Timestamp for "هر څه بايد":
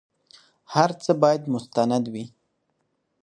0.73-1.41